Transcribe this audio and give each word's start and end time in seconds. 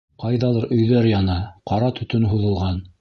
Ҡайҙалыр 0.21 0.63
өйҙәр 0.77 1.09
яна, 1.09 1.35
ҡара 1.73 1.91
төтөн 2.01 2.27
һуҙылған. 2.33 2.83